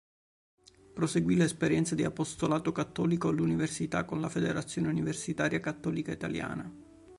[0.95, 6.73] Proseguì l'esperienza di apostolato cattolico all'università con la Federazione Universitaria Cattolica Italiana.